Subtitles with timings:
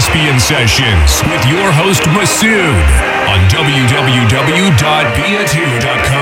[0.00, 2.88] are listening to the Caspian Sessions with your host Masood
[3.28, 6.19] on www.bia2.com.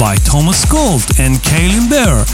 [0.00, 2.24] by Thomas Gold and Kaelyn Behr,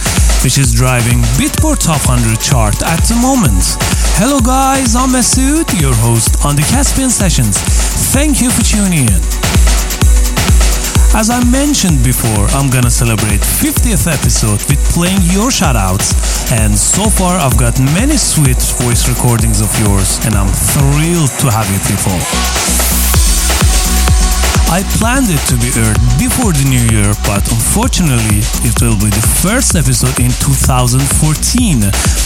[0.47, 3.75] which is driving Beatport Top 100 chart at the moment.
[4.22, 7.59] Hello guys, I'm Masood, your host on the Caspian Sessions.
[8.15, 9.19] Thank you for tuning in.
[11.19, 16.15] As I mentioned before, I'm gonna celebrate 50th episode with playing your shoutouts,
[16.55, 21.50] and so far I've got many sweet voice recordings of yours, and I'm thrilled to
[21.50, 22.15] have you people.
[24.69, 29.11] I planned it to be aired before the new year, but unfortunately, it will be
[29.11, 31.81] the first episode in 2014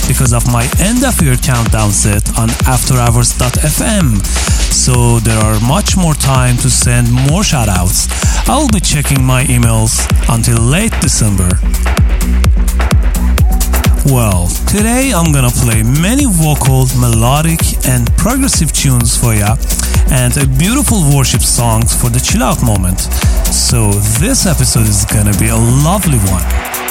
[0.09, 4.25] because of my end of year countdown set on afterhours.fm.
[4.73, 8.09] So there are much more time to send more shoutouts.
[8.49, 11.49] I will be checking my emails until late December.
[14.07, 19.57] Well, today I'm gonna play many vocal, melodic, and progressive tunes for ya,
[20.11, 23.01] and a beautiful worship songs for the chill out moment.
[23.53, 26.90] So this episode is gonna be a lovely one.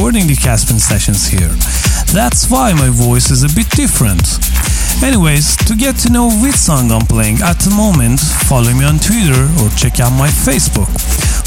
[0.00, 1.52] Recording the Caspian sessions here.
[2.14, 4.40] That's why my voice is a bit different.
[5.04, 8.98] Anyways, to get to know which song I'm playing at the moment, follow me on
[8.98, 10.88] Twitter or check out my Facebook.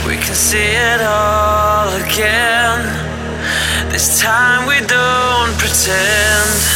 [0.08, 2.80] We can see it all again.
[3.92, 6.73] This time we don't pretend.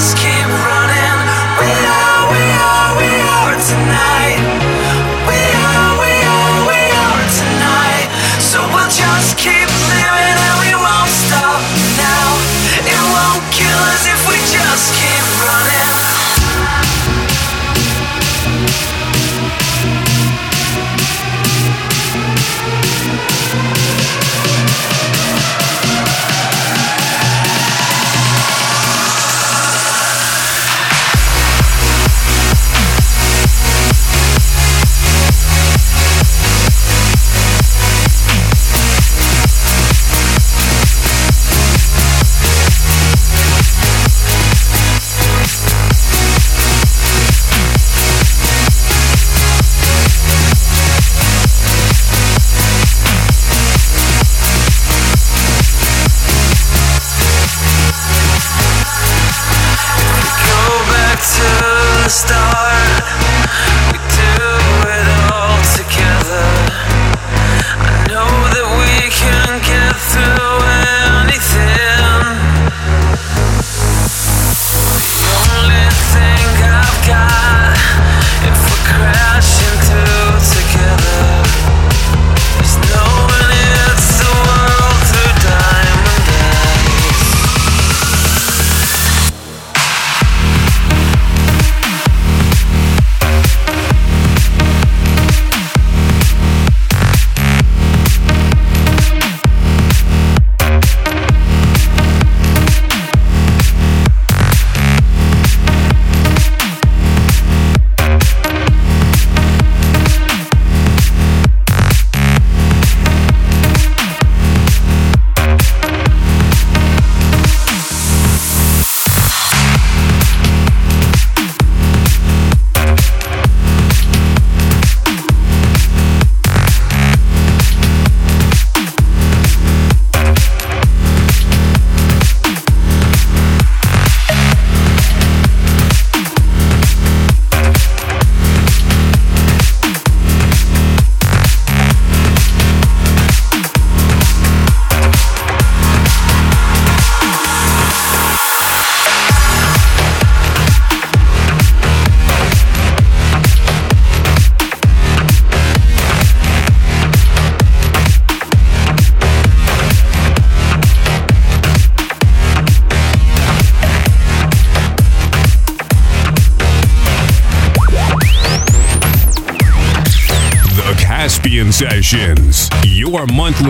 [0.00, 1.28] just keep running.
[1.60, 2.09] We are.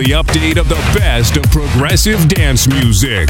[0.01, 3.29] weekly update of the best of progressive dance music.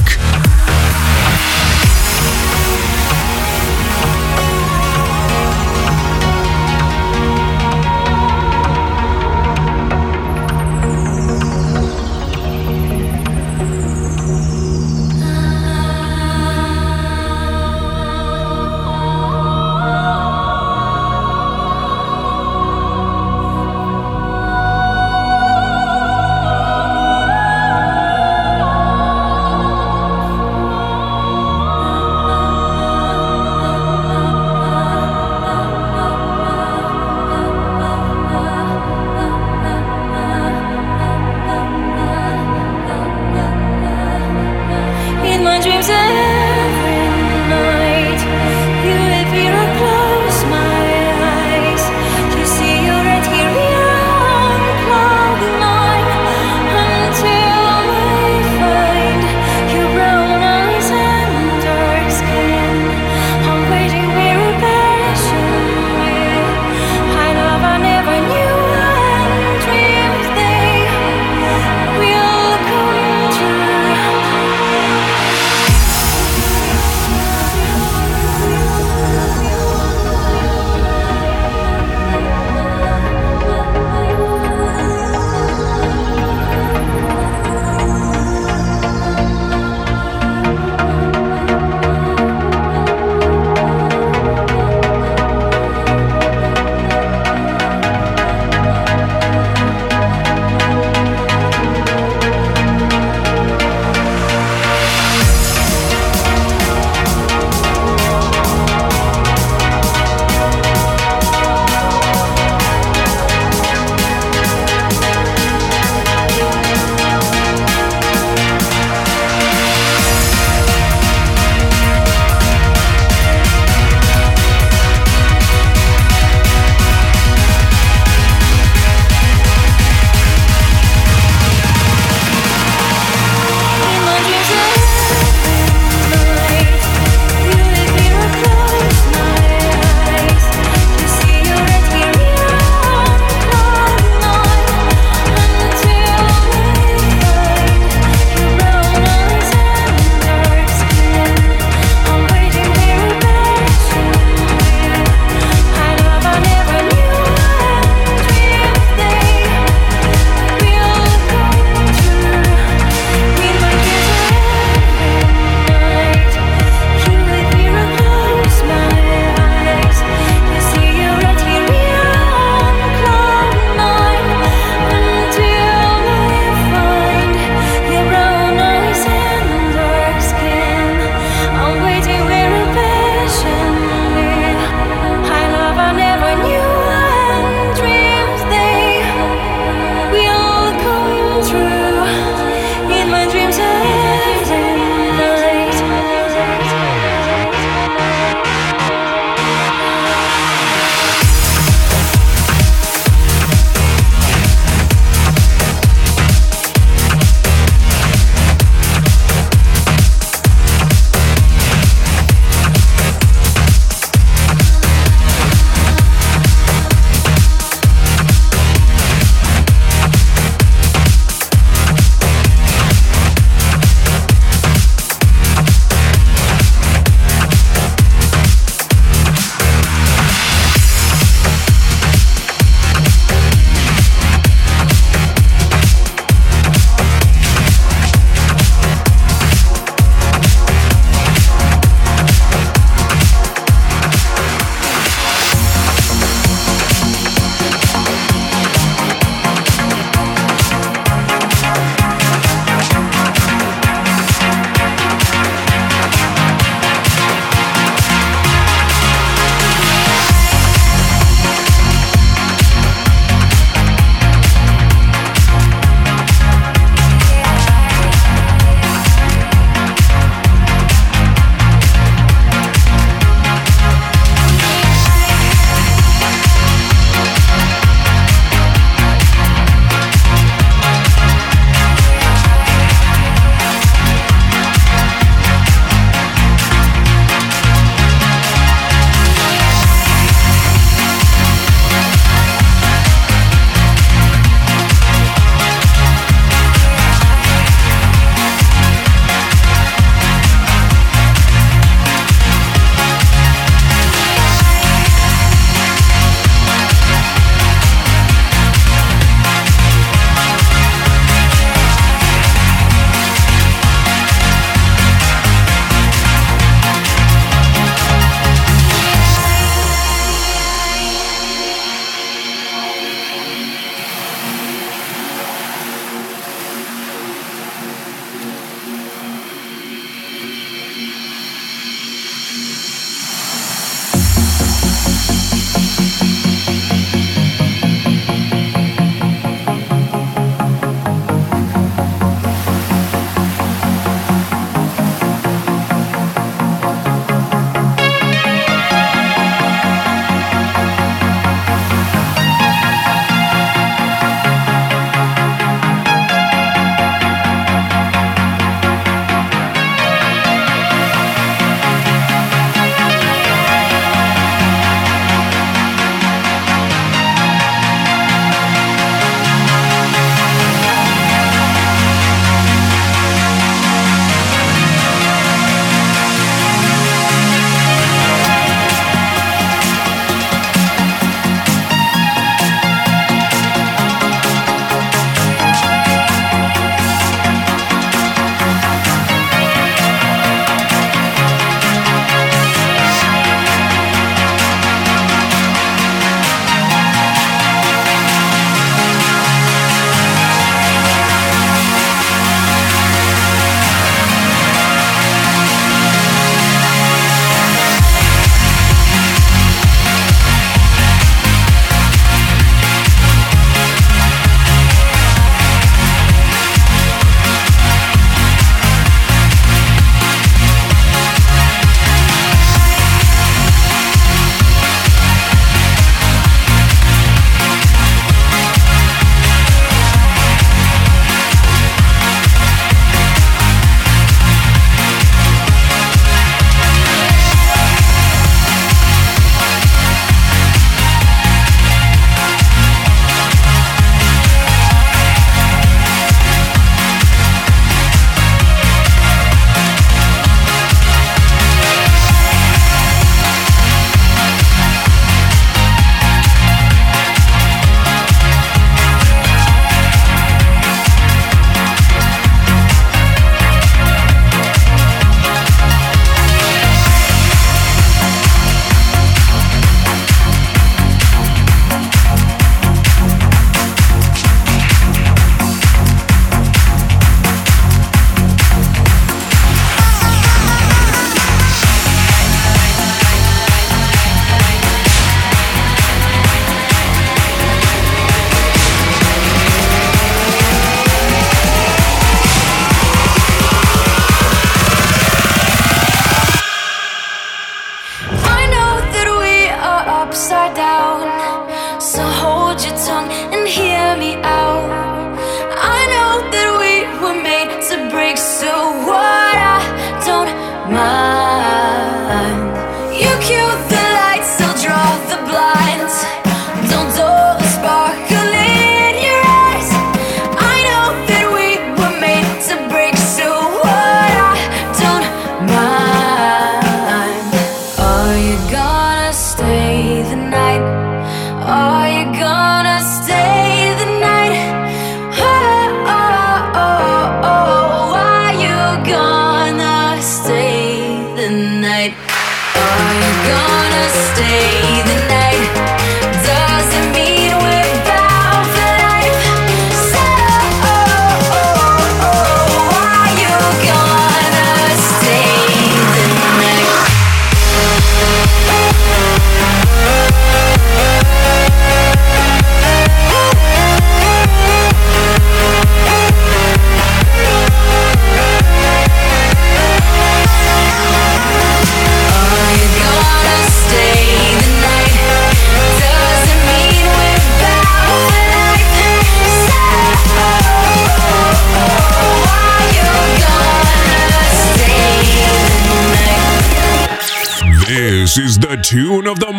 [588.90, 589.49] Tune of the